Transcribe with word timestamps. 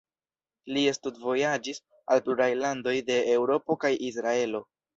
Li 0.77 0.85
studvojaĝis 0.95 1.81
al 2.15 2.25
pluraj 2.29 2.49
landoj 2.63 2.97
de 3.13 3.21
Eŭropo 3.37 3.79
kaj 3.87 3.95
Israelo. 4.13 4.67